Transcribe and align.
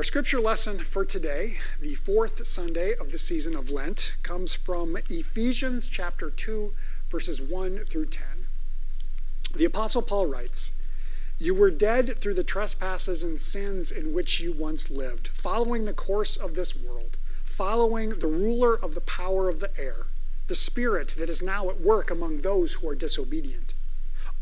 Our 0.00 0.04
scripture 0.04 0.40
lesson 0.40 0.78
for 0.78 1.04
today, 1.04 1.58
the 1.78 1.94
fourth 1.94 2.46
Sunday 2.46 2.94
of 2.94 3.12
the 3.12 3.18
season 3.18 3.54
of 3.54 3.70
Lent, 3.70 4.14
comes 4.22 4.54
from 4.54 4.96
Ephesians 5.10 5.86
chapter 5.86 6.30
2, 6.30 6.72
verses 7.10 7.42
1 7.42 7.80
through 7.84 8.06
10. 8.06 8.24
The 9.54 9.66
Apostle 9.66 10.00
Paul 10.00 10.24
writes, 10.24 10.72
You 11.38 11.54
were 11.54 11.70
dead 11.70 12.16
through 12.16 12.32
the 12.32 12.42
trespasses 12.42 13.22
and 13.22 13.38
sins 13.38 13.90
in 13.90 14.14
which 14.14 14.40
you 14.40 14.52
once 14.52 14.88
lived, 14.88 15.28
following 15.28 15.84
the 15.84 15.92
course 15.92 16.34
of 16.34 16.54
this 16.54 16.74
world, 16.74 17.18
following 17.44 18.08
the 18.08 18.26
ruler 18.26 18.74
of 18.74 18.94
the 18.94 19.02
power 19.02 19.50
of 19.50 19.60
the 19.60 19.78
air, 19.78 20.06
the 20.46 20.54
spirit 20.54 21.08
that 21.18 21.28
is 21.28 21.42
now 21.42 21.68
at 21.68 21.78
work 21.78 22.10
among 22.10 22.38
those 22.38 22.72
who 22.72 22.88
are 22.88 22.94
disobedient. 22.94 23.69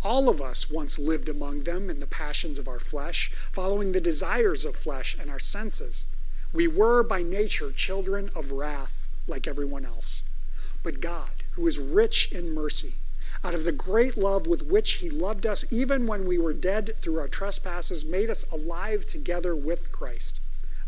All 0.08 0.30
of 0.30 0.40
us 0.40 0.70
once 0.70 0.98
lived 0.98 1.28
among 1.28 1.64
them 1.64 1.90
in 1.90 2.00
the 2.00 2.06
passions 2.06 2.58
of 2.58 2.66
our 2.66 2.80
flesh, 2.80 3.30
following 3.52 3.92
the 3.92 4.00
desires 4.00 4.64
of 4.64 4.74
flesh 4.74 5.14
and 5.20 5.28
our 5.28 5.38
senses. 5.38 6.06
We 6.50 6.66
were 6.66 7.02
by 7.02 7.20
nature 7.20 7.70
children 7.72 8.30
of 8.34 8.50
wrath, 8.50 9.06
like 9.26 9.46
everyone 9.46 9.84
else. 9.84 10.22
But 10.82 11.02
God, 11.02 11.44
who 11.50 11.66
is 11.66 11.78
rich 11.78 12.32
in 12.32 12.54
mercy, 12.54 12.94
out 13.44 13.54
of 13.54 13.64
the 13.64 13.70
great 13.70 14.16
love 14.16 14.46
with 14.46 14.62
which 14.62 14.92
He 14.92 15.10
loved 15.10 15.44
us, 15.44 15.66
even 15.70 16.06
when 16.06 16.24
we 16.24 16.38
were 16.38 16.54
dead 16.54 16.96
through 17.02 17.18
our 17.18 17.28
trespasses, 17.28 18.02
made 18.02 18.30
us 18.30 18.46
alive 18.50 19.04
together 19.04 19.54
with 19.54 19.92
Christ. 19.92 20.40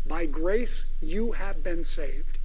By 0.03 0.25
grace 0.25 0.87
you 0.99 1.33
have 1.33 1.61
been 1.61 1.83
saved, 1.83 2.39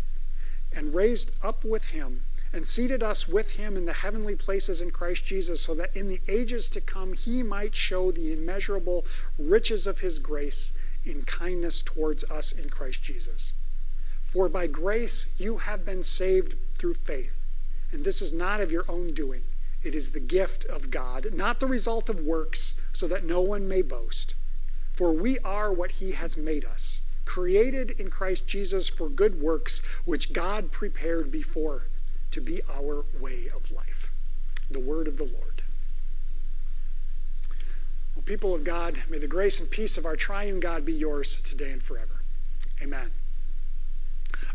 and 0.75 0.95
raised 0.95 1.31
up 1.43 1.65
with 1.65 1.87
Him 1.87 2.21
and 2.53 2.67
seated 2.67 3.03
us 3.03 3.29
with 3.29 3.57
him 3.57 3.77
in 3.77 3.85
the 3.85 3.93
heavenly 3.93 4.37
places 4.37 4.81
in 4.81 4.91
Christ 4.91 5.25
Jesus, 5.25 5.61
so 5.61 5.75
that 5.75 5.95
in 5.97 6.09
the 6.09 6.21
ages 6.29 6.69
to 6.71 6.81
come 6.81 7.13
he 7.13 7.43
might 7.43 7.75
show 7.75 8.11
the 8.11 8.33
immeasurable 8.33 9.05
riches 9.39 9.87
of 9.87 10.01
his 10.01 10.19
grace 10.19 10.73
in 11.05 11.23
kindness 11.25 11.83
towards 11.83 12.25
us 12.25 12.53
in 12.53 12.71
Christ 12.71 13.03
Jesus. 13.03 13.53
For 14.23 14.49
by 14.49 14.67
grace 14.67 15.27
you 15.39 15.59
have 15.59 15.85
been 15.85 16.03
saved 16.03 16.55
through 16.77 16.95
faith, 16.95 17.41
and 17.91 18.05
this 18.05 18.23
is 18.23 18.33
not 18.33 18.61
of 18.61 18.73
your 18.73 18.85
own 18.89 19.13
doing. 19.13 19.43
It 19.83 19.95
is 19.95 20.11
the 20.11 20.21
gift 20.21 20.65
of 20.65 20.91
God, 20.91 21.33
not 21.33 21.61
the 21.61 21.67
result 21.67 22.09
of 22.09 22.25
works, 22.25 22.75
so 22.93 23.07
that 23.09 23.25
no 23.25 23.41
one 23.41 23.69
may 23.69 23.83
boast. 23.83 24.35
For 24.93 25.13
we 25.13 25.39
are 25.41 25.73
what 25.73 25.93
he 25.93 26.13
has 26.13 26.37
made 26.37 26.65
us, 26.65 27.03
created 27.25 27.91
in 27.93 28.09
Christ 28.09 28.47
Jesus 28.47 28.89
for 28.89 29.09
good 29.09 29.41
works, 29.41 29.83
which 30.05 30.33
God 30.33 30.73
prepared 30.73 31.31
before 31.31 31.85
to 32.37 32.43
be 32.43 32.61
our 32.69 33.03
way 33.19 33.49
of 33.57 33.73
life. 33.73 34.13
The 34.71 34.79
word 34.79 35.09
of 35.09 35.17
the 35.17 35.25
Lord. 35.25 35.63
Well, 38.15 38.23
people 38.27 38.55
of 38.55 38.63
God, 38.63 39.01
may 39.09 39.17
the 39.17 39.27
grace 39.27 39.59
and 39.59 39.71
peace 39.71 39.97
of 39.97 40.05
our 40.05 40.17
triune 40.17 40.61
God 40.61 40.85
be 40.85 40.93
yours 40.93 41.41
today 41.41 41.73
and 41.73 41.83
forever. 41.83 42.21
Amen. 42.83 43.11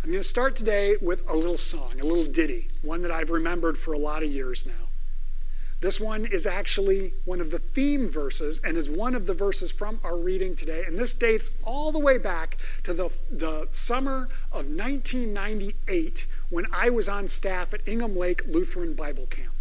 I'm 0.03 0.11
going 0.11 0.19
to 0.19 0.23
start 0.23 0.55
today 0.55 0.95
with 1.01 1.27
a 1.27 1.35
little 1.35 1.57
song, 1.57 1.99
a 1.99 2.05
little 2.05 2.31
ditty, 2.31 2.67
one 2.83 3.01
that 3.01 3.09
I've 3.09 3.31
remembered 3.31 3.79
for 3.79 3.93
a 3.93 3.97
lot 3.97 4.21
of 4.21 4.31
years 4.31 4.67
now. 4.67 4.90
This 5.81 5.99
one 5.99 6.25
is 6.27 6.45
actually 6.45 7.15
one 7.25 7.41
of 7.41 7.49
the 7.49 7.57
theme 7.57 8.07
verses 8.07 8.61
and 8.63 8.77
is 8.77 8.87
one 8.87 9.15
of 9.15 9.25
the 9.25 9.33
verses 9.33 9.71
from 9.71 9.99
our 10.03 10.15
reading 10.15 10.55
today. 10.55 10.83
And 10.85 10.97
this 10.97 11.15
dates 11.15 11.49
all 11.63 11.91
the 11.91 11.99
way 11.99 12.19
back 12.19 12.57
to 12.83 12.93
the, 12.93 13.09
the 13.31 13.67
summer 13.71 14.29
of 14.51 14.67
1998 14.67 16.27
when 16.51 16.67
I 16.71 16.91
was 16.91 17.09
on 17.09 17.27
staff 17.27 17.73
at 17.73 17.81
Ingham 17.87 18.15
Lake 18.15 18.43
Lutheran 18.47 18.93
Bible 18.93 19.25
Camp. 19.25 19.55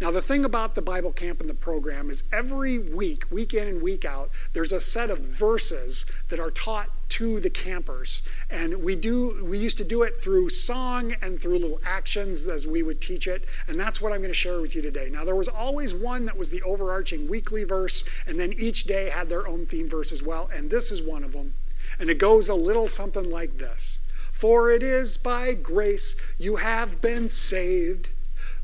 Now, 0.00 0.10
the 0.10 0.22
thing 0.22 0.44
about 0.44 0.74
the 0.74 0.82
Bible 0.82 1.12
camp 1.12 1.40
and 1.40 1.48
the 1.48 1.54
program 1.54 2.10
is 2.10 2.24
every 2.32 2.78
week, 2.78 3.30
week 3.30 3.54
in 3.54 3.68
and 3.68 3.82
week 3.82 4.04
out, 4.04 4.30
there's 4.54 4.72
a 4.72 4.80
set 4.80 5.10
of 5.10 5.18
verses 5.18 6.06
that 6.30 6.40
are 6.40 6.50
taught 6.50 6.88
to 7.10 7.40
the 7.40 7.50
campers. 7.50 8.22
And 8.48 8.82
we 8.82 8.96
do 8.96 9.44
we 9.44 9.58
used 9.58 9.78
to 9.78 9.84
do 9.84 10.02
it 10.02 10.20
through 10.20 10.48
song 10.48 11.14
and 11.22 11.40
through 11.40 11.58
little 11.58 11.80
actions 11.84 12.48
as 12.48 12.66
we 12.66 12.82
would 12.82 13.00
teach 13.00 13.26
it. 13.26 13.44
And 13.68 13.78
that's 13.78 14.00
what 14.00 14.12
I'm 14.12 14.20
going 14.20 14.30
to 14.30 14.34
share 14.34 14.60
with 14.60 14.74
you 14.74 14.82
today. 14.82 15.08
Now, 15.10 15.24
there 15.24 15.36
was 15.36 15.48
always 15.48 15.92
one 15.94 16.24
that 16.26 16.36
was 16.36 16.50
the 16.50 16.62
overarching 16.62 17.28
weekly 17.28 17.64
verse, 17.64 18.04
and 18.26 18.38
then 18.38 18.52
each 18.52 18.84
day 18.84 19.10
had 19.10 19.28
their 19.28 19.46
own 19.46 19.66
theme 19.66 19.88
verse 19.88 20.12
as 20.12 20.22
well. 20.22 20.48
And 20.52 20.70
this 20.70 20.90
is 20.90 21.02
one 21.02 21.24
of 21.24 21.32
them. 21.32 21.52
And 21.98 22.08
it 22.08 22.18
goes 22.18 22.48
a 22.48 22.54
little 22.54 22.88
something 22.88 23.28
like 23.28 23.58
this 23.58 23.98
For 24.32 24.70
it 24.70 24.82
is 24.82 25.16
by 25.16 25.54
grace 25.54 26.16
you 26.38 26.56
have 26.56 27.00
been 27.00 27.28
saved 27.28 28.10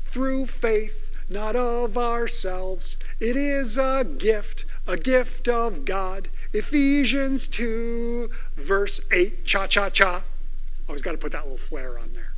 through 0.01 0.47
faith 0.47 1.07
not 1.29 1.57
of 1.57 1.97
ourselves. 1.97 2.97
It 3.19 3.35
is 3.35 3.77
a 3.77 4.05
gift, 4.17 4.65
a 4.87 4.95
gift 4.95 5.49
of 5.49 5.83
God. 5.83 6.29
Ephesians 6.57 7.47
2, 7.49 8.31
verse 8.55 8.99
8. 9.11 9.45
Cha 9.45 9.67
cha 9.67 9.91
cha. 9.91 10.15
I 10.15 10.23
always 10.89 11.03
got 11.03 11.11
to 11.11 11.17
put 11.19 11.31
that 11.33 11.43
little 11.43 11.55
flair 11.55 11.99
on 11.99 12.13
there. 12.13 12.33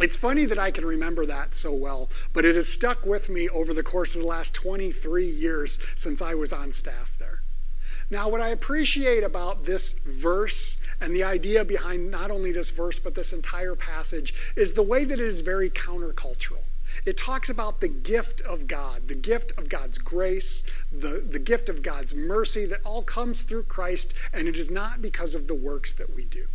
It's 0.00 0.16
funny 0.16 0.46
that 0.46 0.58
I 0.58 0.70
can 0.70 0.86
remember 0.86 1.26
that 1.26 1.54
so 1.54 1.70
well, 1.74 2.08
but 2.32 2.46
it 2.46 2.56
has 2.56 2.66
stuck 2.66 3.04
with 3.04 3.28
me 3.28 3.46
over 3.50 3.74
the 3.74 3.82
course 3.82 4.14
of 4.14 4.22
the 4.22 4.26
last 4.26 4.54
23 4.54 5.26
years 5.26 5.78
since 5.94 6.22
I 6.22 6.34
was 6.34 6.50
on 6.50 6.72
staff 6.72 7.14
there. 7.18 7.40
Now, 8.08 8.30
what 8.30 8.40
I 8.40 8.48
appreciate 8.48 9.22
about 9.22 9.66
this 9.66 9.92
verse 10.06 10.78
and 10.98 11.14
the 11.14 11.24
idea 11.24 11.62
behind 11.62 12.10
not 12.10 12.30
only 12.30 12.52
this 12.52 12.70
verse, 12.70 12.98
but 12.98 13.14
this 13.14 13.34
entire 13.34 13.74
passage 13.74 14.32
is 14.56 14.72
the 14.72 14.82
way 14.82 15.04
that 15.04 15.20
it 15.20 15.26
is 15.26 15.42
very 15.42 15.68
countercultural. 15.68 16.62
It 17.04 17.18
talks 17.18 17.50
about 17.50 17.80
the 17.80 17.88
gift 17.88 18.40
of 18.40 18.66
God, 18.66 19.08
the 19.08 19.14
gift 19.14 19.52
of 19.58 19.68
God's 19.68 19.98
grace, 19.98 20.62
the, 20.90 21.22
the 21.28 21.38
gift 21.38 21.68
of 21.68 21.82
God's 21.82 22.14
mercy 22.14 22.64
that 22.66 22.80
all 22.84 23.02
comes 23.02 23.42
through 23.42 23.64
Christ, 23.64 24.14
and 24.32 24.48
it 24.48 24.56
is 24.56 24.70
not 24.70 25.02
because 25.02 25.34
of 25.34 25.46
the 25.46 25.54
works 25.54 25.92
that 25.94 26.14
we 26.14 26.24
do. 26.24 26.46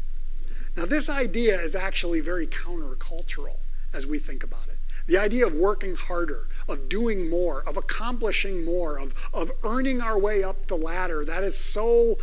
Now, 0.76 0.86
this 0.86 1.08
idea 1.08 1.60
is 1.62 1.76
actually 1.76 2.20
very 2.20 2.48
countercultural 2.48 3.58
as 3.94 4.08
we 4.08 4.18
think 4.18 4.44
about 4.44 4.68
it. 4.68 4.78
The 5.06 5.18
idea 5.18 5.46
of 5.46 5.54
working 5.54 5.96
harder, 5.96 6.48
of 6.68 6.90
doing 6.90 7.30
more, 7.30 7.62
of 7.68 7.78
accomplishing 7.78 8.64
more, 8.64 8.98
of, 8.98 9.14
of 9.34 9.52
earning 9.64 10.02
our 10.02 10.18
way 10.18 10.44
up 10.44 10.68
the 10.68 10.78
ladder, 10.78 11.26
that 11.26 11.44
is 11.44 11.58
so 11.58 12.18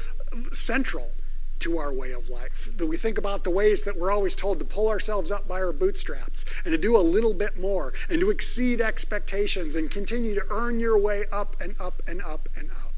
central 0.53 1.13
to 1.61 1.79
our 1.79 1.93
way 1.93 2.13
of 2.13 2.29
life. 2.29 2.71
That 2.77 2.87
we 2.87 2.97
think 2.97 3.19
about 3.19 3.45
the 3.45 3.51
ways 3.51 3.83
that 3.85 3.97
we're 3.97 4.11
always 4.11 4.37
told 4.37 4.59
to 4.59 4.65
pull 4.65 4.89
ourselves 4.89 5.31
up 5.31 5.49
by 5.49 5.63
our 5.63 5.73
bootstraps 5.73 6.45
and 6.65 6.73
to 6.73 6.79
do 6.79 6.97
a 6.97 6.99
little 6.99 7.35
bit 7.35 7.59
more 7.59 7.93
and 8.09 8.21
to 8.21 8.31
exceed 8.31 8.81
expectations 8.81 9.77
and 9.77 9.91
continue 9.91 10.35
to 10.35 10.45
earn 10.51 10.81
your 10.81 10.99
way 10.99 11.25
up 11.33 11.57
and 11.61 11.75
up 11.81 12.03
and 12.07 12.23
up 12.23 12.49
and 12.57 12.71
up. 12.71 12.93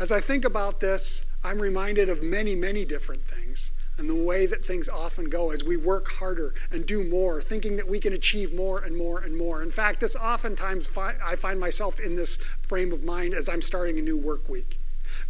As 0.00 0.12
I 0.12 0.20
think 0.20 0.44
about 0.44 0.80
this, 0.80 1.24
I'm 1.42 1.60
reminded 1.60 2.08
of 2.08 2.22
many, 2.22 2.54
many 2.54 2.84
different 2.84 3.24
things 3.26 3.72
and 3.98 4.08
the 4.08 4.14
way 4.14 4.46
that 4.46 4.64
things 4.64 4.88
often 4.88 5.28
go 5.28 5.50
as 5.50 5.64
we 5.64 5.76
work 5.76 6.08
harder 6.08 6.54
and 6.70 6.86
do 6.86 7.02
more, 7.02 7.42
thinking 7.42 7.76
that 7.76 7.88
we 7.88 7.98
can 7.98 8.12
achieve 8.12 8.54
more 8.54 8.78
and 8.78 8.96
more 8.96 9.18
and 9.18 9.36
more. 9.36 9.62
In 9.62 9.72
fact, 9.72 9.98
this 10.00 10.14
oftentimes 10.14 10.86
fi- 10.86 11.16
I 11.22 11.34
find 11.34 11.58
myself 11.58 11.98
in 11.98 12.14
this 12.14 12.36
frame 12.62 12.92
of 12.92 13.02
mind 13.02 13.34
as 13.34 13.48
I'm 13.48 13.60
starting 13.60 13.98
a 13.98 14.02
new 14.02 14.16
work 14.16 14.48
week. 14.48 14.78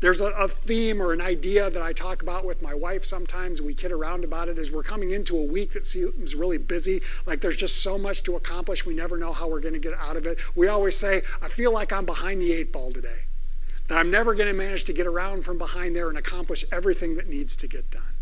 There's 0.01 0.21
a, 0.21 0.27
a, 0.27 0.47
theme 0.47 1.03
or 1.03 1.13
an 1.13 1.21
idea 1.21 1.71
that 1.71 1.83
I 1.83 1.93
talk 1.93 2.23
about 2.23 2.45
with 2.45 2.63
my 2.63 2.73
wife 2.73 3.05
sometimes. 3.05 3.61
We 3.61 3.75
kid 3.75 3.91
around 3.91 4.23
about 4.23 4.49
it 4.49 4.57
as 4.57 4.71
we're 4.71 4.85
coming 4.85 5.11
into 5.11 5.37
a 5.37 5.43
week 5.43 5.73
that 5.73 5.89
seems 5.89 6.37
really 6.37 6.59
busy. 6.59 7.03
Like 7.27 7.41
there's 7.41 7.57
just 7.57 7.83
so 7.83 7.99
much 7.99 8.23
to 8.25 8.37
accomplish. 8.37 8.87
We 8.87 8.95
never 8.95 9.19
know 9.19 9.33
how 9.33 9.49
we're 9.49 9.61
going 9.61 9.75
to 9.75 9.81
get 9.81 9.95
out 9.95 10.17
of 10.17 10.25
it. 10.25 10.39
We 10.55 10.69
always 10.69 10.97
say, 10.97 11.23
I 11.43 11.49
feel 11.49 11.73
like 11.73 11.93
I'm 11.93 12.07
behind 12.07 12.41
the 12.41 12.53
eight 12.53 12.73
ball 12.73 12.93
today. 12.93 13.23
That 13.89 13.99
I'm 13.99 14.11
never 14.11 14.35
going 14.35 14.49
to 14.49 14.55
manage 14.55 14.85
to 14.85 14.93
get 14.93 15.07
around 15.07 15.45
from 15.45 15.59
behind 15.59 15.97
there 15.97 16.09
and 16.09 16.19
accomplish 16.19 16.65
everything 16.71 17.17
that 17.17 17.29
needs 17.29 17.57
to 17.57 17.67
get 17.67 17.91
done. 17.91 18.18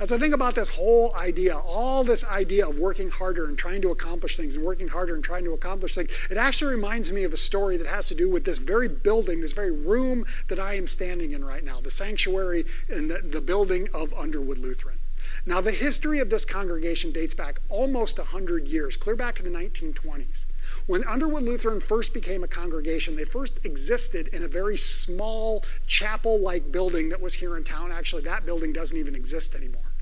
As 0.00 0.10
I 0.10 0.18
think 0.18 0.34
about 0.34 0.56
this 0.56 0.68
whole 0.68 1.14
idea, 1.14 1.56
all 1.56 2.02
this 2.02 2.24
idea 2.24 2.68
of 2.68 2.80
working 2.80 3.10
harder 3.10 3.46
and 3.46 3.56
trying 3.56 3.80
to 3.82 3.90
accomplish 3.90 4.36
things 4.36 4.56
and 4.56 4.64
working 4.64 4.88
harder 4.88 5.14
and 5.14 5.22
trying 5.22 5.44
to 5.44 5.52
accomplish 5.52 5.94
things, 5.94 6.10
it 6.30 6.36
actually 6.36 6.74
reminds 6.74 7.12
me 7.12 7.22
of 7.22 7.32
a 7.32 7.36
story 7.36 7.76
that 7.76 7.86
has 7.86 8.08
to 8.08 8.14
do 8.14 8.28
with 8.28 8.44
this 8.44 8.58
very 8.58 8.88
building, 8.88 9.40
this 9.40 9.52
very 9.52 9.70
room 9.70 10.26
that 10.48 10.58
I 10.58 10.74
am 10.74 10.88
standing 10.88 11.30
in 11.30 11.44
right 11.44 11.62
now, 11.62 11.80
the 11.80 11.90
sanctuary 11.90 12.66
in 12.88 13.06
the, 13.06 13.18
the 13.18 13.40
building 13.40 13.88
of 13.94 14.12
Underwood 14.14 14.58
Lutheran. 14.58 14.98
Now, 15.46 15.60
the 15.62 15.72
history 15.72 16.18
of 16.18 16.28
this 16.28 16.44
congregation 16.44 17.10
dates 17.10 17.32
back 17.32 17.60
almost 17.70 18.18
100 18.18 18.68
years, 18.68 18.96
clear 18.96 19.16
back 19.16 19.34
to 19.36 19.42
the 19.42 19.48
1920s. 19.48 20.46
When 20.86 21.04
Underwood 21.04 21.44
Lutheran 21.44 21.80
first 21.80 22.12
became 22.12 22.44
a 22.44 22.48
congregation, 22.48 23.16
they 23.16 23.24
first 23.24 23.58
existed 23.64 24.28
in 24.28 24.42
a 24.42 24.48
very 24.48 24.76
small 24.76 25.64
chapel 25.86 26.40
like 26.40 26.70
building 26.70 27.08
that 27.08 27.22
was 27.22 27.34
here 27.34 27.56
in 27.56 27.64
town. 27.64 27.90
Actually, 27.90 28.22
that 28.24 28.44
building 28.44 28.72
doesn't 28.72 28.98
even 28.98 29.14
exist 29.14 29.54
anymore. 29.54 29.93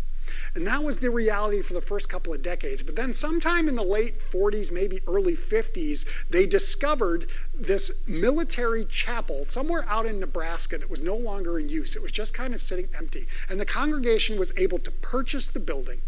And 0.54 0.66
that 0.66 0.82
was 0.82 0.98
the 0.98 1.10
reality 1.10 1.62
for 1.62 1.72
the 1.72 1.80
first 1.80 2.10
couple 2.10 2.34
of 2.34 2.42
decades. 2.42 2.82
But 2.82 2.94
then, 2.94 3.14
sometime 3.14 3.68
in 3.68 3.74
the 3.74 3.82
late 3.82 4.20
40s, 4.20 4.70
maybe 4.70 5.00
early 5.06 5.34
50s, 5.34 6.06
they 6.28 6.44
discovered 6.44 7.26
this 7.54 7.90
military 8.06 8.84
chapel 8.84 9.46
somewhere 9.46 9.84
out 9.88 10.04
in 10.04 10.20
Nebraska 10.20 10.76
that 10.76 10.90
was 10.90 11.02
no 11.02 11.16
longer 11.16 11.58
in 11.58 11.70
use. 11.70 11.96
It 11.96 12.02
was 12.02 12.12
just 12.12 12.34
kind 12.34 12.52
of 12.52 12.60
sitting 12.60 12.88
empty. 12.96 13.26
And 13.48 13.58
the 13.58 13.64
congregation 13.64 14.38
was 14.38 14.52
able 14.56 14.78
to 14.80 14.90
purchase 14.90 15.46
the 15.46 15.60
building 15.60 16.02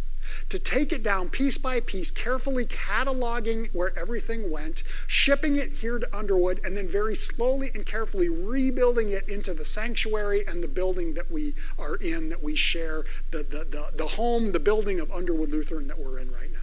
to 0.49 0.59
take 0.59 0.93
it 0.93 1.03
down 1.03 1.29
piece 1.29 1.59
by 1.59 1.81
piece, 1.81 2.11
carefully 2.11 2.67
cataloging 2.67 3.69
where 3.73 3.97
everything 3.99 4.51
went, 4.51 4.83
shipping 5.07 5.57
it 5.57 5.73
here 5.73 5.99
to 5.99 6.17
Underwood, 6.17 6.61
and 6.65 6.77
then 6.77 6.89
very 6.89 7.15
slowly 7.15 7.71
and 7.75 7.85
carefully 7.85 8.29
rebuilding 8.29 9.11
it 9.11 9.29
into 9.29 9.55
the 9.55 9.65
sanctuary 9.65 10.47
and 10.47 10.63
the 10.63 10.69
building 10.69 11.15
that 11.15 11.31
we 11.31 11.55
are 11.79 11.97
in, 11.97 12.29
that 12.29 12.43
we 12.43 12.55
share, 12.55 13.05
the, 13.31 13.39
the, 13.43 13.65
the, 13.65 13.91
the 13.95 14.07
home, 14.07 14.53
the 14.53 14.61
building 14.61 15.01
of 15.01 15.11
Underwood 15.11 15.51
Lutheran 15.51 15.89
that 15.89 15.99
we're 15.99 16.19
in 16.19 16.31
right 16.31 16.53
now. 16.53 16.59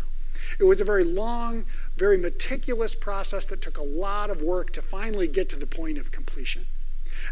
It 0.60 0.66
was 0.66 0.82
a 0.82 0.86
very 0.86 1.04
long, 1.04 1.66
very 1.98 2.18
meticulous 2.18 2.94
process 2.94 3.46
that 3.46 3.62
took 3.62 3.78
a 3.78 3.84
lot 3.84 4.30
of 4.30 4.42
work 4.42 4.72
to 4.74 4.82
finally 4.82 5.28
get 5.28 5.50
to 5.50 5.56
the 5.56 5.66
point 5.66 5.98
of 5.98 6.12
completion. 6.12 6.68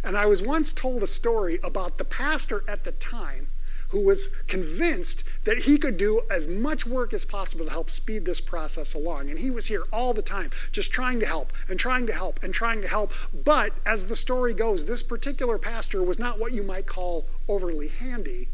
And 0.04 0.16
I 0.16 0.26
was 0.26 0.42
once 0.42 0.74
told 0.74 1.04
a 1.04 1.08
story 1.08 1.60
about 1.64 1.98
the 1.98 2.06
pastor 2.06 2.64
at 2.68 2.84
the 2.84 2.92
time 2.94 3.48
who 3.90 4.02
was 4.02 4.30
convinced 4.48 5.24
that 5.46 5.60
he 5.60 5.78
could 5.78 5.98
do 5.98 6.22
as 6.30 6.48
much 6.48 6.86
work 6.86 7.14
as 7.14 7.26
possible 7.26 7.66
to 7.66 7.72
help 7.72 7.90
speed 7.90 8.26
this 8.26 8.42
process 8.42 8.94
along. 8.94 9.30
And 9.30 9.40
he 9.40 9.52
was 9.52 9.68
here 9.68 9.86
all 9.92 10.14
the 10.14 10.22
time, 10.22 10.52
just 10.72 10.92
trying 10.92 11.20
to 11.20 11.26
help 11.26 11.52
and 11.68 11.80
trying 11.80 12.08
to 12.08 12.14
help 12.14 12.42
and 12.44 12.54
trying 12.54 12.82
to 12.82 12.88
help. 12.88 13.12
But 13.34 13.74
as 13.86 14.06
the 14.06 14.16
story 14.16 14.54
goes, 14.54 14.86
this 14.86 15.04
particular 15.04 15.58
pastor 15.58 16.04
was 16.04 16.20
not 16.20 16.40
what 16.40 16.54
you 16.54 16.64
might 16.64 16.86
call 16.86 17.26
overly 17.48 17.88
handy. 17.88 18.50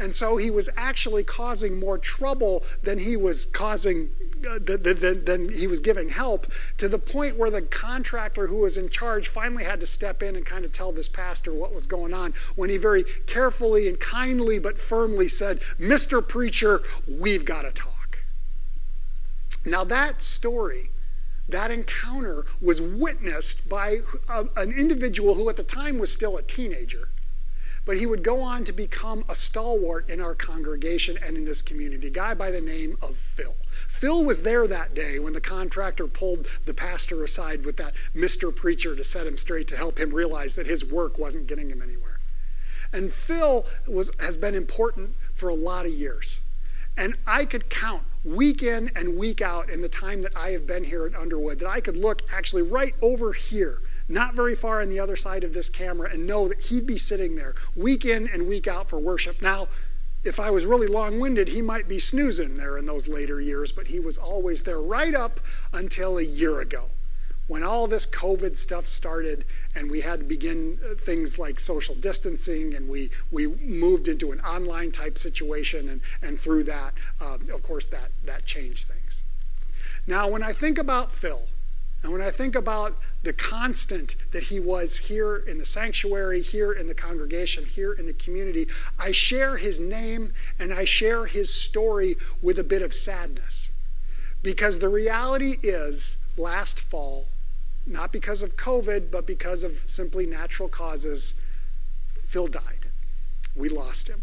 And 0.00 0.14
so 0.14 0.38
he 0.38 0.50
was 0.50 0.70
actually 0.78 1.22
causing 1.24 1.78
more 1.78 1.98
trouble 1.98 2.64
than 2.82 2.98
he 2.98 3.18
was 3.18 3.44
causing, 3.44 4.08
uh, 4.48 4.58
than, 4.58 5.24
than, 5.26 5.48
he 5.50 5.66
was 5.66 5.78
giving 5.78 6.08
help, 6.08 6.50
to 6.78 6.88
the 6.88 6.98
point 6.98 7.36
where 7.36 7.50
the 7.50 7.60
contractor 7.60 8.46
who 8.46 8.62
was 8.62 8.78
in 8.78 8.88
charge 8.88 9.28
finally 9.28 9.62
had 9.62 9.78
to 9.80 9.86
step 9.86 10.22
in 10.22 10.36
and 10.36 10.46
kind 10.46 10.64
of 10.64 10.72
tell 10.72 10.90
this 10.90 11.06
pastor 11.08 11.52
what 11.52 11.74
was 11.74 11.86
going 11.86 12.14
on 12.14 12.32
when 12.56 12.70
he 12.70 12.78
very 12.78 13.04
carefully 13.26 13.88
and 13.88 14.00
kindly 14.00 14.58
but 14.58 14.78
firmly 14.78 15.28
said, 15.28 15.60
Mr. 15.78 16.26
Preacher, 16.26 16.82
we've 17.06 17.44
got 17.44 17.62
to 17.62 17.70
talk. 17.70 18.20
Now, 19.66 19.84
that 19.84 20.22
story 20.22 20.88
that 21.46 21.70
encounter 21.70 22.46
was 22.62 22.80
witnessed 22.80 23.68
by 23.68 24.00
a, 24.30 24.46
an 24.56 24.72
individual 24.72 25.34
who 25.34 25.50
at 25.50 25.56
the 25.56 25.64
time 25.64 25.98
was 25.98 26.10
still 26.10 26.38
a 26.38 26.42
teenager 26.42 27.08
but 27.90 27.98
he 27.98 28.06
would 28.06 28.22
go 28.22 28.40
on 28.40 28.62
to 28.62 28.72
become 28.72 29.24
a 29.28 29.34
stalwart 29.34 30.08
in 30.08 30.20
our 30.20 30.32
congregation 30.32 31.18
and 31.24 31.36
in 31.36 31.44
this 31.44 31.60
community, 31.60 32.06
a 32.06 32.10
guy 32.10 32.32
by 32.32 32.48
the 32.48 32.60
name 32.60 32.96
of 33.02 33.16
Phil. 33.16 33.56
Phil 33.88 34.24
was 34.24 34.42
there 34.42 34.68
that 34.68 34.94
day 34.94 35.18
when 35.18 35.32
the 35.32 35.40
contractor 35.40 36.06
pulled 36.06 36.46
the 36.66 36.72
pastor 36.72 37.24
aside 37.24 37.64
with 37.64 37.76
that 37.78 37.92
Mr. 38.14 38.54
Preacher 38.54 38.94
to 38.94 39.02
set 39.02 39.26
him 39.26 39.36
straight 39.36 39.66
to 39.66 39.76
help 39.76 39.98
him 39.98 40.14
realize 40.14 40.54
that 40.54 40.68
his 40.68 40.84
work 40.84 41.18
wasn't 41.18 41.48
getting 41.48 41.68
him 41.68 41.82
anywhere. 41.82 42.20
And 42.92 43.12
Phil 43.12 43.66
was, 43.88 44.12
has 44.20 44.36
been 44.36 44.54
important 44.54 45.16
for 45.34 45.48
a 45.48 45.54
lot 45.56 45.84
of 45.84 45.90
years. 45.90 46.40
And 46.96 47.16
I 47.26 47.44
could 47.44 47.68
count 47.70 48.04
week 48.22 48.62
in 48.62 48.92
and 48.94 49.18
week 49.18 49.40
out 49.40 49.68
in 49.68 49.82
the 49.82 49.88
time 49.88 50.22
that 50.22 50.36
I 50.36 50.50
have 50.50 50.64
been 50.64 50.84
here 50.84 51.06
at 51.06 51.16
Underwood 51.16 51.58
that 51.58 51.68
I 51.68 51.80
could 51.80 51.96
look 51.96 52.22
actually 52.30 52.62
right 52.62 52.94
over 53.02 53.32
here 53.32 53.80
not 54.10 54.34
very 54.34 54.54
far 54.54 54.80
on 54.80 54.88
the 54.88 54.98
other 54.98 55.16
side 55.16 55.44
of 55.44 55.54
this 55.54 55.68
camera, 55.68 56.10
and 56.12 56.26
know 56.26 56.48
that 56.48 56.60
he'd 56.60 56.86
be 56.86 56.98
sitting 56.98 57.36
there 57.36 57.54
week 57.76 58.04
in 58.04 58.28
and 58.28 58.48
week 58.48 58.66
out 58.66 58.88
for 58.88 58.98
worship. 58.98 59.40
Now, 59.40 59.68
if 60.22 60.38
I 60.38 60.50
was 60.50 60.66
really 60.66 60.86
long 60.86 61.18
winded, 61.18 61.48
he 61.48 61.62
might 61.62 61.88
be 61.88 61.98
snoozing 61.98 62.56
there 62.56 62.76
in 62.76 62.84
those 62.84 63.08
later 63.08 63.40
years, 63.40 63.72
but 63.72 63.86
he 63.86 63.98
was 63.98 64.18
always 64.18 64.62
there 64.62 64.80
right 64.80 65.14
up 65.14 65.40
until 65.72 66.18
a 66.18 66.22
year 66.22 66.60
ago 66.60 66.90
when 67.50 67.64
all 67.64 67.88
this 67.88 68.06
COVID 68.06 68.56
stuff 68.56 68.86
started 68.86 69.44
and 69.74 69.90
we 69.90 70.00
had 70.00 70.20
to 70.20 70.24
begin 70.24 70.78
uh, 70.88 70.94
things 70.94 71.36
like 71.36 71.58
social 71.58 71.96
distancing 71.96 72.74
and 72.74 72.88
we, 72.88 73.10
we 73.32 73.48
moved 73.48 74.06
into 74.06 74.30
an 74.30 74.40
online 74.42 74.92
type 74.92 75.18
situation 75.18 75.88
and, 75.88 76.00
and 76.22 76.38
through 76.38 76.62
that, 76.62 76.94
um, 77.20 77.40
of 77.52 77.60
course, 77.64 77.86
that, 77.86 78.12
that 78.24 78.46
changed 78.46 78.86
things. 78.86 79.24
Now, 80.06 80.28
when 80.28 80.44
I 80.44 80.52
think 80.52 80.78
about 80.78 81.10
Phil, 81.10 81.42
and 82.02 82.12
when 82.12 82.22
I 82.22 82.30
think 82.30 82.54
about 82.54 82.96
the 83.22 83.32
constant 83.32 84.16
that 84.30 84.44
he 84.44 84.58
was 84.58 84.96
here 84.96 85.36
in 85.36 85.58
the 85.58 85.66
sanctuary, 85.66 86.40
here 86.40 86.72
in 86.72 86.86
the 86.86 86.94
congregation, 86.94 87.66
here 87.66 87.92
in 87.92 88.06
the 88.06 88.14
community, 88.14 88.68
I 88.98 89.10
share 89.10 89.58
his 89.58 89.80
name 89.80 90.32
and 90.58 90.72
I 90.72 90.84
share 90.84 91.26
his 91.26 91.52
story 91.52 92.16
with 92.40 92.58
a 92.58 92.64
bit 92.64 92.80
of 92.80 92.94
sadness. 92.94 93.70
Because 94.42 94.78
the 94.78 94.88
reality 94.88 95.58
is, 95.62 96.16
last 96.38 96.80
fall, 96.80 97.26
not 97.86 98.12
because 98.12 98.42
of 98.42 98.56
COVID, 98.56 99.10
but 99.10 99.26
because 99.26 99.62
of 99.62 99.84
simply 99.86 100.24
natural 100.24 100.70
causes, 100.70 101.34
Phil 102.24 102.46
died. 102.46 102.86
We 103.54 103.68
lost 103.68 104.08
him. 104.08 104.22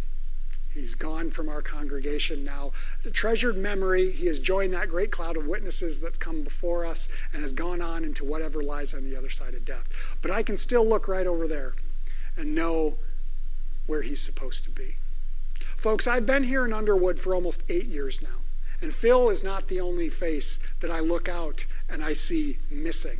He's 0.77 0.95
gone 0.95 1.31
from 1.31 1.49
our 1.49 1.61
congregation 1.61 2.43
now. 2.43 2.71
The 3.03 3.11
treasured 3.11 3.57
memory, 3.57 4.11
he 4.11 4.27
has 4.27 4.39
joined 4.39 4.73
that 4.73 4.89
great 4.89 5.11
cloud 5.11 5.35
of 5.35 5.47
witnesses 5.47 5.99
that's 5.99 6.17
come 6.17 6.43
before 6.43 6.85
us 6.85 7.09
and 7.33 7.41
has 7.41 7.51
gone 7.51 7.81
on 7.81 8.03
into 8.03 8.23
whatever 8.23 8.61
lies 8.61 8.93
on 8.93 9.03
the 9.03 9.15
other 9.15 9.29
side 9.29 9.53
of 9.55 9.65
death. 9.65 9.87
But 10.21 10.31
I 10.31 10.43
can 10.43 10.55
still 10.55 10.87
look 10.87 11.07
right 11.07 11.27
over 11.27 11.47
there 11.47 11.73
and 12.35 12.53
know 12.53 12.97
where 13.87 14.03
he's 14.03 14.21
supposed 14.21 14.63
to 14.65 14.69
be. 14.69 14.95
Folks, 15.77 16.07
I've 16.07 16.25
been 16.25 16.43
here 16.43 16.65
in 16.65 16.73
Underwood 16.73 17.19
for 17.19 17.33
almost 17.33 17.63
eight 17.69 17.87
years 17.87 18.21
now. 18.21 18.41
And 18.81 18.93
Phil 18.93 19.29
is 19.29 19.43
not 19.43 19.67
the 19.67 19.81
only 19.81 20.09
face 20.09 20.59
that 20.81 20.91
I 20.91 20.99
look 20.99 21.27
out 21.27 21.65
and 21.89 22.03
I 22.03 22.13
see 22.13 22.59
missing 22.69 23.17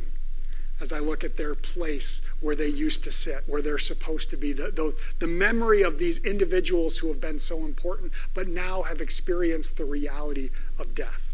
as 0.80 0.92
I 0.92 0.98
look 0.98 1.24
at 1.24 1.36
their 1.36 1.54
place 1.54 2.22
where 2.40 2.54
they 2.54 2.68
used 2.68 3.02
to 3.04 3.10
sit, 3.10 3.42
where 3.46 3.62
they're 3.62 3.78
supposed 3.78 4.30
to 4.30 4.36
be. 4.36 4.52
The, 4.52 4.70
those, 4.70 4.96
the 5.18 5.26
memory 5.26 5.82
of 5.82 5.98
these 5.98 6.18
individuals 6.24 6.98
who 6.98 7.08
have 7.08 7.20
been 7.20 7.38
so 7.38 7.64
important, 7.64 8.12
but 8.34 8.48
now 8.48 8.82
have 8.82 9.00
experienced 9.00 9.76
the 9.76 9.84
reality 9.84 10.50
of 10.78 10.94
death. 10.94 11.32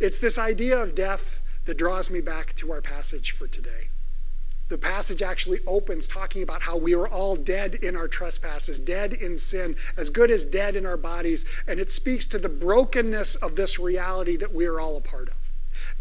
It's 0.00 0.18
this 0.18 0.38
idea 0.38 0.80
of 0.80 0.94
death 0.94 1.40
that 1.64 1.78
draws 1.78 2.10
me 2.10 2.20
back 2.20 2.54
to 2.56 2.72
our 2.72 2.80
passage 2.80 3.30
for 3.30 3.46
today. 3.46 3.88
The 4.68 4.78
passage 4.78 5.22
actually 5.22 5.60
opens 5.66 6.08
talking 6.08 6.42
about 6.42 6.62
how 6.62 6.76
we 6.76 6.94
are 6.94 7.06
all 7.06 7.36
dead 7.36 7.76
in 7.76 7.94
our 7.94 8.08
trespasses, 8.08 8.78
dead 8.78 9.12
in 9.12 9.36
sin, 9.36 9.76
as 9.96 10.08
good 10.10 10.30
as 10.30 10.44
dead 10.44 10.74
in 10.74 10.86
our 10.86 10.96
bodies, 10.96 11.44
and 11.68 11.78
it 11.78 11.90
speaks 11.90 12.26
to 12.26 12.38
the 12.38 12.48
brokenness 12.48 13.36
of 13.36 13.56
this 13.56 13.78
reality 13.78 14.36
that 14.36 14.54
we 14.54 14.66
are 14.66 14.80
all 14.80 14.96
a 14.96 15.02
part 15.02 15.28
of. 15.28 15.43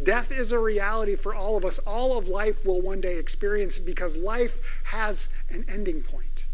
Death 0.02 0.32
is 0.32 0.52
a 0.52 0.60
reality 0.60 1.16
for 1.16 1.34
all 1.34 1.58
of 1.58 1.66
us. 1.66 1.80
All 1.80 2.18
of 2.18 2.28
life 2.28 2.66
will 2.66 2.82
one 2.82 3.02
day 3.02 3.18
experience 3.18 3.78
it 3.78 3.86
because 3.86 4.18
life 4.18 4.60
has 4.86 5.30
an 5.50 5.66
ending 5.68 6.02
point. 6.02 6.46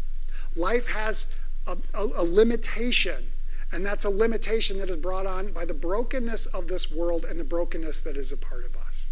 Life 0.56 0.88
has 0.88 1.28
a, 1.66 1.76
a, 1.94 2.04
a 2.04 2.24
limitation, 2.24 3.32
and 3.72 3.84
that's 3.84 4.04
a 4.04 4.10
limitation 4.10 4.78
that 4.78 4.90
is 4.90 4.96
brought 4.96 5.26
on 5.26 5.52
by 5.52 5.64
the 5.64 5.74
brokenness 5.74 6.46
of 6.46 6.68
this 6.68 6.90
world 6.90 7.24
and 7.24 7.38
the 7.38 7.44
brokenness 7.44 8.00
that 8.00 8.16
is 8.16 8.32
a 8.32 8.36
part 8.36 8.64
of 8.64 8.76
us. 8.76 9.08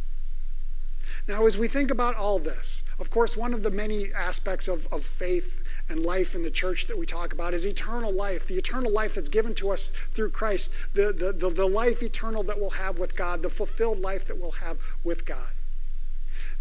Now, 1.26 1.44
as 1.46 1.58
we 1.58 1.69
think 1.69 1.90
about 1.90 2.16
all 2.16 2.38
this, 2.38 2.82
of 2.99 3.10
course, 3.10 3.37
one 3.37 3.52
of 3.52 3.62
the 3.62 3.70
many 3.70 4.12
aspects 4.12 4.66
of, 4.66 4.88
of 4.93 5.05
faith 5.05 5.62
and 5.88 6.05
life 6.05 6.34
in 6.34 6.43
the 6.43 6.51
church 6.51 6.86
that 6.86 6.98
we 6.98 7.06
talk 7.06 7.32
about 7.32 7.55
is 7.55 7.67
eternal 7.67 8.13
life, 8.13 8.46
the 8.46 8.56
eternal 8.56 8.93
life 8.93 9.15
that's 9.15 9.29
given 9.29 9.55
to 9.55 9.70
us 9.70 9.93
through 10.13 10.31
Christ, 10.31 10.72
the, 10.94 11.13
the, 11.13 11.32
the, 11.32 11.51
the 11.51 11.67
life 11.67 12.03
eternal 12.03 12.43
that 12.44 12.60
we'll 12.60 12.70
have 12.70 12.98
with 12.98 13.17
God, 13.17 13.43
the 13.43 13.51
fulfilled 13.51 14.01
life 14.01 14.27
that 14.27 14.39
we'll 14.39 14.51
have 14.53 14.79
with 15.05 15.24
God. 15.24 15.53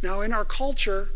Now, 0.02 0.22
in 0.22 0.32
our 0.32 0.46
culture, 0.46 1.10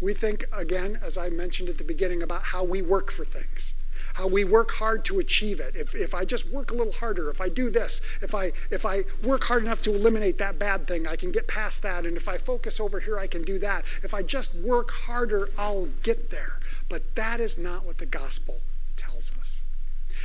we 0.00 0.14
think, 0.14 0.44
again, 0.52 0.98
as 1.02 1.18
I 1.18 1.28
mentioned 1.28 1.68
at 1.68 1.78
the 1.78 1.84
beginning, 1.84 2.22
about 2.22 2.42
how 2.42 2.64
we 2.64 2.82
work 2.82 3.10
for 3.10 3.24
things 3.24 3.74
how 4.14 4.26
we 4.26 4.44
work 4.44 4.72
hard 4.72 5.04
to 5.06 5.18
achieve 5.18 5.60
it. 5.60 5.74
If, 5.74 5.94
if 5.94 6.14
I 6.14 6.24
just 6.24 6.46
work 6.48 6.70
a 6.70 6.74
little 6.74 6.92
harder, 6.92 7.30
if 7.30 7.40
I 7.40 7.48
do 7.48 7.70
this, 7.70 8.00
if 8.20 8.34
I, 8.34 8.52
if 8.70 8.84
I 8.84 9.04
work 9.22 9.44
hard 9.44 9.62
enough 9.62 9.82
to 9.82 9.94
eliminate 9.94 10.38
that 10.38 10.58
bad 10.58 10.86
thing, 10.86 11.06
I 11.06 11.16
can 11.16 11.32
get 11.32 11.48
past 11.48 11.82
that. 11.82 12.04
And 12.04 12.16
if 12.16 12.28
I 12.28 12.38
focus 12.38 12.80
over 12.80 13.00
here, 13.00 13.18
I 13.18 13.26
can 13.26 13.42
do 13.42 13.58
that. 13.60 13.84
If 14.02 14.14
I 14.14 14.22
just 14.22 14.54
work 14.54 14.90
harder, 14.90 15.48
I'll 15.56 15.88
get 16.02 16.30
there. 16.30 16.58
But 16.88 17.14
that 17.14 17.40
is 17.40 17.56
not 17.56 17.84
what 17.84 17.98
the 17.98 18.06
gospel 18.06 18.60
tells 18.96 19.32
us. 19.38 19.62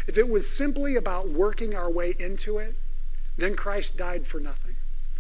If 0.06 0.17
it 0.17 0.29
was 0.29 0.50
simply 0.50 0.96
about 0.96 1.29
working 1.29 1.75
our 1.75 1.89
way 1.89 2.15
into 2.20 2.58
it, 2.58 2.75
then 3.38 3.56
Christ 3.56 3.98
died 3.98 4.25
for 4.27 4.39
nothing. 4.39 4.75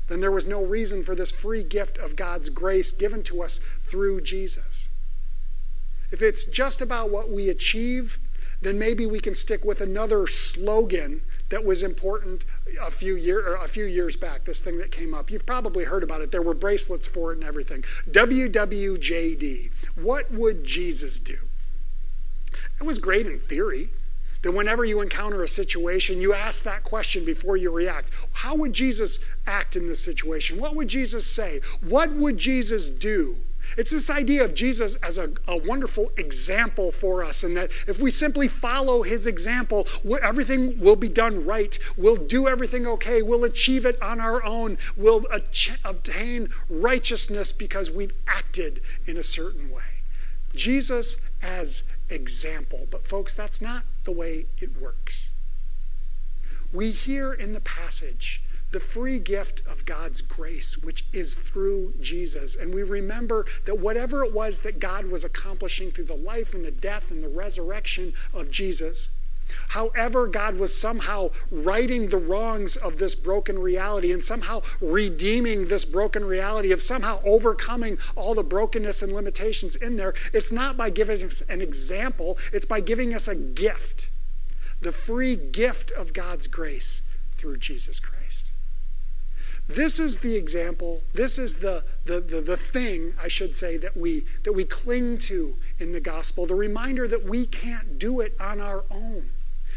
Then 0.07 0.21
there 0.21 0.31
was 0.31 0.47
no 0.47 0.63
reason 0.63 1.03
for 1.03 1.15
this 1.15 1.31
free 1.31 1.63
gift 1.63 1.97
of 1.97 2.15
God's 2.15 2.49
grace 2.49 2.91
given 2.91 3.23
to 3.23 3.43
us 3.43 3.59
through 3.85 4.21
Jesus. 4.21 4.87
If 6.11 6.21
it's 6.21 6.45
just 6.45 6.81
about 6.81 7.09
what 7.09 7.29
we 7.29 7.49
achieve, 7.49 8.17
then 8.61 8.79
maybe 8.79 9.05
we 9.05 9.19
can 9.19 9.35
stick 9.35 9.63
with 9.63 9.81
another 9.81 10.27
slogan 10.27 11.21
that 11.49 11.63
was 11.63 11.83
important 11.83 12.43
a 12.81 12.91
few 12.91 13.15
year 13.15 13.55
a 13.55 13.67
few 13.67 13.85
years 13.85 14.15
back. 14.15 14.43
This 14.45 14.59
thing 14.59 14.77
that 14.79 14.91
came 14.91 15.13
up, 15.13 15.31
you've 15.31 15.45
probably 15.45 15.85
heard 15.85 16.03
about 16.03 16.21
it. 16.21 16.31
There 16.31 16.41
were 16.41 16.53
bracelets 16.53 17.07
for 17.07 17.31
it 17.31 17.35
and 17.35 17.43
everything. 17.43 17.83
WWJD. 18.09 19.71
What 19.95 20.31
would 20.31 20.63
Jesus 20.63 21.19
do? 21.19 21.37
It 22.79 22.83
was 22.83 22.99
great 22.99 23.27
in 23.27 23.39
theory. 23.39 23.89
That 24.43 24.51
whenever 24.51 24.85
you 24.85 25.01
encounter 25.01 25.41
a 25.41 25.47
situation, 25.47 26.21
you 26.21 26.33
ask 26.33 26.63
that 26.63 26.83
question 26.83 27.25
before 27.25 27.57
you 27.57 27.71
react. 27.71 28.11
How 28.33 28.55
would 28.55 28.71
Jesus 28.71 29.19
act 29.47 29.75
in 29.75 29.87
this 29.87 30.03
situation? 30.03 30.59
What 30.59 30.75
would 30.75 30.87
Jesus 30.87 31.25
say? 31.25 31.61
What 31.81 32.11
would 32.11 32.37
Jesus 32.37 32.89
do? 32.89 33.37
It's 33.77 33.91
this 33.91 34.09
idea 34.09 34.43
of 34.43 34.55
Jesus 34.55 34.95
as 34.95 35.19
a, 35.19 35.29
a 35.47 35.55
wonderful 35.55 36.11
example 36.17 36.91
for 36.91 37.23
us, 37.23 37.43
and 37.43 37.55
that 37.55 37.69
if 37.85 37.99
we 37.99 38.09
simply 38.09 38.47
follow 38.47 39.03
his 39.03 39.27
example, 39.27 39.87
everything 40.21 40.79
will 40.79 40.95
be 40.95 41.07
done 41.07 41.45
right. 41.45 41.77
We'll 41.95 42.15
do 42.15 42.47
everything 42.47 42.87
okay. 42.87 43.21
We'll 43.21 43.43
achieve 43.43 43.85
it 43.85 44.01
on 44.01 44.19
our 44.19 44.43
own. 44.43 44.79
We'll 44.95 45.25
obtain 45.85 46.49
righteousness 46.69 47.51
because 47.51 47.91
we've 47.91 48.13
acted 48.27 48.81
in 49.05 49.15
a 49.15 49.23
certain 49.23 49.69
way. 49.69 49.83
Jesus 50.55 51.17
as 51.41 51.83
example. 52.09 52.87
But, 52.89 53.07
folks, 53.07 53.35
that's 53.35 53.61
not 53.61 53.83
the 54.05 54.11
way 54.11 54.47
it 54.59 54.81
works. 54.81 55.29
We 56.73 56.91
hear 56.91 57.31
in 57.31 57.53
the 57.53 57.61
passage 57.61 58.41
the 58.77 58.83
free 58.83 59.17
gift 59.17 59.63
of 59.65 59.85
God's 59.85 60.21
grace, 60.21 60.77
which 60.77 61.03
is 61.11 61.33
through 61.33 61.95
Jesus. 61.99 62.53
And 62.55 62.71
we 62.71 62.83
remember 62.83 63.47
that 63.65 63.79
whatever 63.79 64.23
it 64.23 64.31
was 64.31 64.59
that 64.59 64.79
God 64.79 65.07
was 65.07 65.25
accomplishing 65.25 65.89
through 65.89 66.05
the 66.05 66.13
life 66.13 66.53
and 66.53 66.63
the 66.63 66.69
death 66.69 67.09
and 67.09 67.23
the 67.23 67.27
resurrection 67.27 68.13
of 68.35 68.51
Jesus, 68.51 69.09
however, 69.69 70.27
God 70.27 70.57
was 70.57 70.77
somehow 70.77 71.31
righting 71.49 72.09
the 72.09 72.19
wrongs 72.19 72.75
of 72.75 72.99
this 72.99 73.15
broken 73.15 73.57
reality 73.57 74.11
and 74.11 74.23
somehow 74.23 74.61
redeeming 74.79 75.69
this 75.69 75.83
broken 75.83 76.23
reality, 76.23 76.71
of 76.71 76.83
somehow 76.83 77.19
overcoming 77.25 77.97
all 78.15 78.35
the 78.35 78.43
brokenness 78.43 79.01
and 79.01 79.11
limitations 79.11 79.75
in 79.75 79.97
there, 79.97 80.13
it's 80.33 80.51
not 80.51 80.77
by 80.77 80.91
giving 80.91 81.23
us 81.23 81.41
an 81.49 81.63
example, 81.63 82.37
it's 82.53 82.67
by 82.67 82.79
giving 82.79 83.15
us 83.15 83.27
a 83.27 83.33
gift 83.33 84.11
the 84.81 84.91
free 84.91 85.35
gift 85.35 85.89
of 85.93 86.13
God's 86.13 86.45
grace 86.45 87.01
through 87.33 87.57
Jesus 87.57 87.99
Christ. 87.99 88.16
This 89.69 89.99
is 89.99 90.19
the 90.19 90.35
example, 90.35 91.03
this 91.13 91.37
is 91.37 91.57
the, 91.57 91.83
the, 92.05 92.21
the, 92.21 92.39
the, 92.39 92.55
thing, 92.55 93.13
I 93.21 93.27
should 93.27 93.53
say, 93.53 93.75
that 93.77 93.97
we, 93.97 94.23
that 94.43 94.53
we 94.53 94.63
cling 94.63 95.17
to 95.19 95.57
in 95.77 95.91
the 95.91 95.99
gospel, 95.99 96.45
the 96.45 96.55
reminder 96.55 97.05
that 97.07 97.25
we 97.25 97.45
can't 97.45 97.99
do 97.99 98.21
it 98.21 98.33
on 98.39 98.61
our 98.61 98.85
own, 98.89 99.29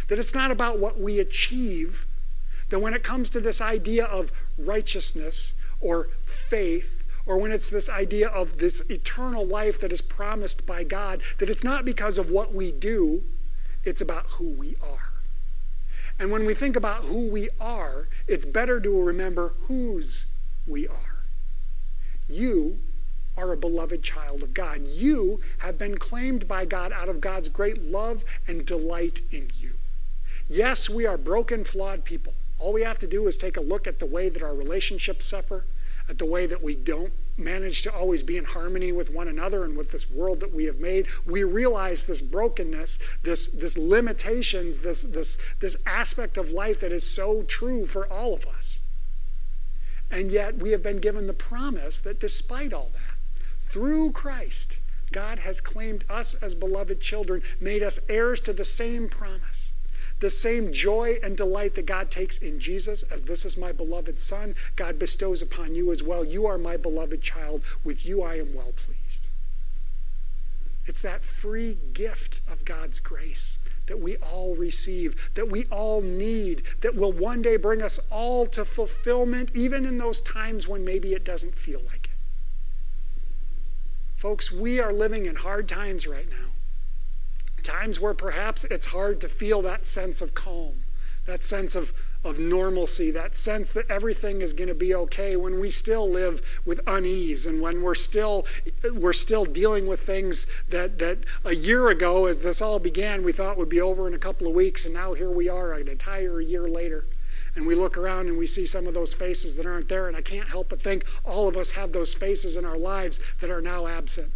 that 0.06 0.18
it's 0.18 0.34
not 0.34 0.52
about 0.52 0.78
what 0.78 1.00
we 1.00 1.18
achieve, 1.18 2.06
that 2.68 2.78
when 2.78 2.94
it 2.94 3.02
comes 3.02 3.30
to 3.30 3.40
this 3.40 3.60
idea 3.60 4.04
of 4.04 4.30
righteousness 4.56 5.54
or 5.80 6.08
faith, 6.24 7.02
or 7.26 7.38
when 7.38 7.50
it's 7.50 7.68
this 7.68 7.88
idea 7.88 8.28
of 8.28 8.58
this 8.58 8.82
eternal 8.90 9.44
life 9.44 9.80
that 9.80 9.92
is 9.92 10.00
promised 10.00 10.66
by 10.66 10.84
God, 10.84 11.20
that 11.38 11.50
it's 11.50 11.64
not 11.64 11.84
because 11.84 12.16
of 12.16 12.30
what 12.30 12.54
we 12.54 12.70
do, 12.70 13.24
it's 13.84 14.00
about 14.00 14.26
who 14.26 14.50
we 14.50 14.76
are. 14.80 15.09
And 16.20 16.30
when 16.30 16.44
we 16.44 16.52
think 16.52 16.76
about 16.76 17.04
who 17.04 17.28
we 17.28 17.48
are, 17.58 18.06
it's 18.28 18.44
better 18.44 18.78
to 18.78 19.02
remember 19.02 19.54
whose 19.62 20.26
we 20.66 20.86
are. 20.86 21.24
You 22.28 22.78
are 23.38 23.52
a 23.52 23.56
beloved 23.56 24.02
child 24.02 24.42
of 24.42 24.52
God. 24.52 24.86
You 24.86 25.40
have 25.60 25.78
been 25.78 25.96
claimed 25.96 26.46
by 26.46 26.66
God 26.66 26.92
out 26.92 27.08
of 27.08 27.22
God's 27.22 27.48
great 27.48 27.82
love 27.82 28.22
and 28.46 28.66
delight 28.66 29.22
in 29.32 29.48
you. 29.58 29.70
Yes, 30.46 30.90
we 30.90 31.06
are 31.06 31.16
broken, 31.16 31.64
flawed 31.64 32.04
people. 32.04 32.34
All 32.58 32.74
we 32.74 32.82
have 32.82 32.98
to 32.98 33.06
do 33.06 33.26
is 33.26 33.38
take 33.38 33.56
a 33.56 33.62
look 33.62 33.86
at 33.86 33.98
the 33.98 34.04
way 34.04 34.28
that 34.28 34.42
our 34.42 34.54
relationships 34.54 35.24
suffer, 35.24 35.64
at 36.10 36.18
the 36.18 36.24
way 36.24 36.44
that 36.44 36.60
we 36.60 36.74
don't 36.74 37.12
manage 37.38 37.82
to 37.82 37.94
always 37.94 38.24
be 38.24 38.36
in 38.36 38.44
harmony 38.44 38.90
with 38.90 39.14
one 39.14 39.28
another 39.28 39.64
and 39.64 39.76
with 39.76 39.92
this 39.92 40.10
world 40.10 40.40
that 40.40 40.52
we 40.52 40.64
have 40.64 40.80
made. 40.80 41.06
We 41.24 41.44
realize 41.44 42.04
this 42.04 42.20
brokenness, 42.20 42.98
this, 43.22 43.46
this 43.46 43.78
limitations, 43.78 44.80
this, 44.80 45.04
this, 45.04 45.38
this 45.60 45.76
aspect 45.86 46.36
of 46.36 46.50
life 46.50 46.80
that 46.80 46.92
is 46.92 47.06
so 47.06 47.44
true 47.44 47.86
for 47.86 48.12
all 48.12 48.34
of 48.34 48.44
us. 48.46 48.80
And 50.10 50.32
yet 50.32 50.58
we 50.58 50.72
have 50.72 50.82
been 50.82 50.98
given 50.98 51.28
the 51.28 51.32
promise 51.32 52.00
that 52.00 52.18
despite 52.18 52.72
all 52.72 52.90
that, 52.92 53.16
through 53.70 54.10
Christ, 54.10 54.78
God 55.12 55.38
has 55.38 55.60
claimed 55.60 56.04
us 56.10 56.34
as 56.34 56.56
beloved 56.56 57.00
children, 57.00 57.42
made 57.60 57.84
us 57.84 58.00
heirs 58.08 58.40
to 58.40 58.52
the 58.52 58.64
same 58.64 59.08
promise. 59.08 59.69
The 60.20 60.30
same 60.30 60.72
joy 60.72 61.18
and 61.22 61.36
delight 61.36 61.74
that 61.74 61.86
God 61.86 62.10
takes 62.10 62.38
in 62.38 62.60
Jesus, 62.60 63.02
as 63.04 63.22
this 63.22 63.44
is 63.44 63.56
my 63.56 63.72
beloved 63.72 64.20
Son, 64.20 64.54
God 64.76 64.98
bestows 64.98 65.42
upon 65.42 65.74
you 65.74 65.90
as 65.90 66.02
well. 66.02 66.24
You 66.24 66.46
are 66.46 66.58
my 66.58 66.76
beloved 66.76 67.22
child. 67.22 67.62
With 67.84 68.06
you 68.06 68.22
I 68.22 68.36
am 68.36 68.54
well 68.54 68.72
pleased. 68.76 69.28
It's 70.86 71.00
that 71.00 71.24
free 71.24 71.78
gift 71.94 72.40
of 72.50 72.64
God's 72.64 73.00
grace 73.00 73.58
that 73.86 73.98
we 73.98 74.16
all 74.18 74.54
receive, 74.54 75.16
that 75.34 75.48
we 75.48 75.64
all 75.64 76.00
need, 76.00 76.62
that 76.80 76.94
will 76.94 77.10
one 77.10 77.42
day 77.42 77.56
bring 77.56 77.82
us 77.82 77.98
all 78.08 78.46
to 78.46 78.64
fulfillment, 78.64 79.50
even 79.52 79.84
in 79.84 79.98
those 79.98 80.20
times 80.20 80.68
when 80.68 80.84
maybe 80.84 81.12
it 81.12 81.24
doesn't 81.24 81.56
feel 81.56 81.80
like 81.80 82.04
it. 82.04 82.10
Folks, 84.16 84.52
we 84.52 84.78
are 84.78 84.92
living 84.92 85.26
in 85.26 85.34
hard 85.34 85.68
times 85.68 86.06
right 86.06 86.28
now. 86.30 86.49
Times 87.70 88.00
where 88.00 88.14
perhaps 88.14 88.64
it's 88.64 88.86
hard 88.86 89.20
to 89.20 89.28
feel 89.28 89.62
that 89.62 89.86
sense 89.86 90.20
of 90.20 90.34
calm, 90.34 90.82
that 91.26 91.44
sense 91.44 91.76
of, 91.76 91.92
of 92.24 92.36
normalcy, 92.36 93.12
that 93.12 93.36
sense 93.36 93.70
that 93.70 93.88
everything 93.88 94.42
is 94.42 94.52
going 94.52 94.66
to 94.66 94.74
be 94.74 94.92
okay 94.92 95.36
when 95.36 95.60
we 95.60 95.70
still 95.70 96.10
live 96.10 96.42
with 96.64 96.80
unease 96.88 97.46
and 97.46 97.62
when 97.62 97.80
we're 97.80 97.94
still 97.94 98.44
we're 98.92 99.12
still 99.12 99.44
dealing 99.44 99.86
with 99.86 100.00
things 100.00 100.48
that, 100.70 100.98
that 100.98 101.18
a 101.44 101.54
year 101.54 101.90
ago 101.90 102.26
as 102.26 102.42
this 102.42 102.60
all 102.60 102.80
began 102.80 103.22
we 103.22 103.30
thought 103.30 103.56
would 103.56 103.68
be 103.68 103.80
over 103.80 104.08
in 104.08 104.14
a 104.14 104.18
couple 104.18 104.48
of 104.48 104.52
weeks 104.52 104.84
and 104.84 104.92
now 104.92 105.12
here 105.12 105.30
we 105.30 105.48
are 105.48 105.74
an 105.74 105.86
entire 105.86 106.40
year 106.40 106.66
later. 106.66 107.04
And 107.54 107.68
we 107.68 107.76
look 107.76 107.96
around 107.96 108.26
and 108.26 108.36
we 108.36 108.48
see 108.48 108.66
some 108.66 108.88
of 108.88 108.94
those 108.94 109.14
faces 109.14 109.56
that 109.56 109.66
aren't 109.66 109.88
there 109.88 110.08
and 110.08 110.16
I 110.16 110.22
can't 110.22 110.48
help 110.48 110.70
but 110.70 110.82
think 110.82 111.04
all 111.24 111.46
of 111.46 111.56
us 111.56 111.70
have 111.70 111.92
those 111.92 112.14
faces 112.14 112.56
in 112.56 112.64
our 112.64 112.78
lives 112.78 113.20
that 113.40 113.48
are 113.48 113.62
now 113.62 113.86
absent 113.86 114.32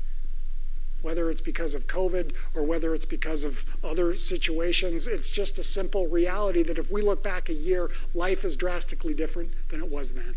whether 1.04 1.30
it's 1.30 1.42
because 1.42 1.74
of 1.74 1.86
COVID 1.86 2.32
or 2.54 2.62
whether 2.62 2.94
it's 2.94 3.04
because 3.04 3.44
of 3.44 3.66
other 3.84 4.16
situations. 4.16 5.06
It's 5.06 5.30
just 5.30 5.58
a 5.58 5.62
simple 5.62 6.06
reality 6.06 6.62
that 6.62 6.78
if 6.78 6.90
we 6.90 7.02
look 7.02 7.22
back 7.22 7.50
a 7.50 7.52
year, 7.52 7.90
life 8.14 8.42
is 8.42 8.56
drastically 8.56 9.12
different 9.12 9.50
than 9.68 9.82
it 9.82 9.90
was 9.90 10.14
then 10.14 10.34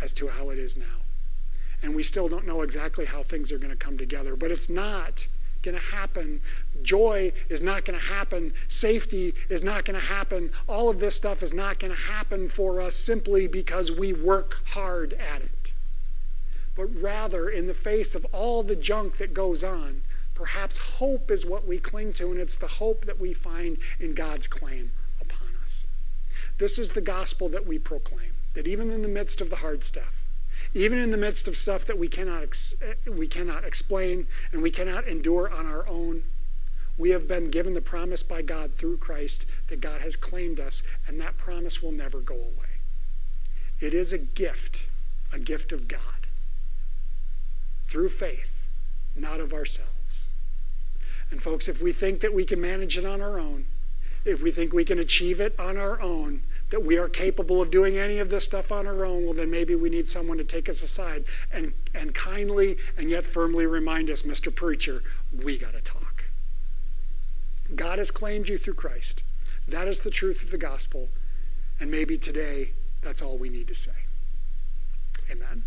as 0.00 0.12
to 0.14 0.28
how 0.28 0.50
it 0.50 0.58
is 0.58 0.76
now. 0.76 1.02
And 1.82 1.96
we 1.96 2.04
still 2.04 2.28
don't 2.28 2.46
know 2.46 2.62
exactly 2.62 3.06
how 3.06 3.24
things 3.24 3.50
are 3.50 3.58
going 3.58 3.72
to 3.72 3.76
come 3.76 3.98
together, 3.98 4.36
but 4.36 4.52
it's 4.52 4.70
not 4.70 5.26
going 5.62 5.76
to 5.76 5.84
happen. 5.84 6.40
Joy 6.82 7.32
is 7.48 7.60
not 7.60 7.84
going 7.84 7.98
to 7.98 8.06
happen. 8.06 8.52
Safety 8.68 9.34
is 9.48 9.64
not 9.64 9.84
going 9.84 9.98
to 9.98 10.06
happen. 10.06 10.52
All 10.68 10.90
of 10.90 11.00
this 11.00 11.16
stuff 11.16 11.42
is 11.42 11.52
not 11.52 11.80
going 11.80 11.92
to 11.92 12.02
happen 12.02 12.48
for 12.48 12.80
us 12.80 12.94
simply 12.94 13.48
because 13.48 13.90
we 13.90 14.12
work 14.12 14.58
hard 14.64 15.12
at 15.14 15.42
it 15.42 15.61
but 16.74 16.86
rather 17.00 17.48
in 17.48 17.66
the 17.66 17.74
face 17.74 18.14
of 18.14 18.24
all 18.32 18.62
the 18.62 18.76
junk 18.76 19.18
that 19.18 19.34
goes 19.34 19.62
on, 19.62 20.02
perhaps 20.34 20.78
hope 20.78 21.30
is 21.30 21.44
what 21.44 21.66
we 21.66 21.78
cling 21.78 22.12
to, 22.14 22.30
and 22.30 22.40
it's 22.40 22.56
the 22.56 22.66
hope 22.66 23.04
that 23.04 23.20
we 23.20 23.34
find 23.34 23.76
in 24.00 24.14
God's 24.14 24.46
claim 24.46 24.90
upon 25.20 25.48
us. 25.62 25.84
This 26.58 26.78
is 26.78 26.90
the 26.90 27.02
gospel 27.02 27.48
that 27.50 27.66
we 27.66 27.78
proclaim 27.78 28.32
that 28.54 28.66
even 28.66 28.90
in 28.90 29.02
the 29.02 29.08
midst 29.08 29.40
of 29.40 29.50
the 29.50 29.56
hard 29.56 29.84
stuff, 29.84 30.22
even 30.74 30.98
in 30.98 31.10
the 31.10 31.16
midst 31.16 31.48
of 31.48 31.56
stuff 31.56 31.84
that 31.84 31.98
we 31.98 32.08
cannot, 32.08 32.42
ex- 32.42 32.74
eh, 32.80 32.94
we 33.10 33.26
cannot 33.26 33.64
explain 33.64 34.26
and 34.52 34.62
we 34.62 34.70
cannot 34.70 35.06
endure 35.06 35.50
on 35.50 35.66
our 35.66 35.86
own, 35.88 36.22
we 36.96 37.10
have 37.10 37.26
been 37.26 37.50
given 37.50 37.74
the 37.74 37.80
promise 37.80 38.22
by 38.22 38.42
God 38.42 38.74
through 38.76 38.98
Christ 38.98 39.46
that 39.68 39.80
God 39.80 40.02
has 40.02 40.16
claimed 40.16 40.60
us, 40.60 40.82
and 41.06 41.20
that 41.20 41.38
promise 41.38 41.82
will 41.82 41.92
never 41.92 42.20
go 42.20 42.34
away. 42.34 42.80
It 43.80 43.94
is 43.94 44.12
a 44.12 44.18
gift, 44.18 44.86
a 45.32 45.38
gift 45.38 45.72
of 45.72 45.88
God 45.88 46.21
through 47.92 48.08
faith, 48.08 48.50
not 49.14 49.38
of 49.38 49.52
ourselves. 49.52 50.28
And, 51.30 51.42
folks, 51.42 51.68
if 51.68 51.82
we 51.82 51.92
think 51.92 52.20
that 52.20 52.32
we 52.32 52.46
can 52.46 52.58
manage 52.58 52.96
it 52.96 53.04
on 53.04 53.20
our 53.20 53.38
own, 53.38 53.66
if 54.24 54.42
we 54.42 54.50
think 54.50 54.72
we 54.72 54.86
can 54.86 54.98
achieve 54.98 55.42
it 55.42 55.54
on 55.58 55.76
our 55.76 56.00
own, 56.00 56.42
that 56.70 56.82
we 56.82 56.96
are 56.96 57.06
capable 57.06 57.60
of 57.60 57.70
doing 57.70 57.98
any 57.98 58.18
of 58.18 58.30
this 58.30 58.44
stuff 58.44 58.72
on 58.72 58.86
our 58.86 59.04
own, 59.04 59.24
well, 59.24 59.34
then 59.34 59.50
maybe 59.50 59.74
we 59.74 59.90
need 59.90 60.08
someone 60.08 60.38
to 60.38 60.44
take 60.44 60.70
us 60.70 60.82
aside 60.82 61.24
and, 61.52 61.74
and 61.92 62.14
kindly 62.14 62.78
and 62.96 63.10
yet 63.10 63.26
firmly 63.26 63.66
remind 63.66 64.08
us, 64.08 64.22
Mr. 64.22 64.54
Preacher, 64.54 65.02
we 65.42 65.58
got 65.58 65.74
to 65.74 65.80
talk. 65.82 66.24
God 67.74 67.98
has 67.98 68.10
claimed 68.10 68.48
you 68.48 68.56
through 68.56 68.74
Christ. 68.74 69.22
That 69.68 69.86
is 69.86 70.00
the 70.00 70.10
truth 70.10 70.42
of 70.42 70.50
the 70.50 70.56
gospel. 70.56 71.10
And 71.78 71.90
maybe 71.90 72.16
today, 72.16 72.70
that's 73.02 73.20
all 73.20 73.36
we 73.36 73.50
need 73.50 73.68
to 73.68 73.74
say. 73.74 73.92
Amen. 75.30 75.64